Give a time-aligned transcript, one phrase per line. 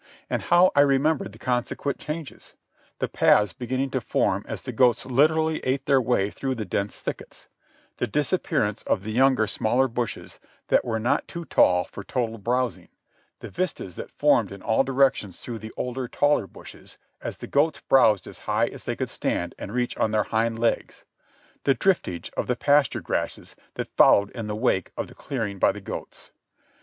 [0.31, 5.59] And how I remembered the consequent changes—the paths beginning to form as the goats literally
[5.59, 7.45] ate their way through the dense thickets;
[7.97, 12.89] the disappearance of the younger, smaller bushes that were not too tall for total browsing;
[13.41, 17.81] the vistas that formed in all directions through the older, taller bushes, as the goats
[17.81, 21.05] browsed as high as they could stand and reach on their hind legs;
[21.63, 25.71] the driftage of the pasture grasses that followed in the wake of the clearing by
[25.71, 26.31] the goats.